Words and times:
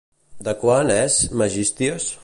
De 0.47 0.55
quan 0.63 0.89
és 0.95 1.19
Megisties? 1.43 2.11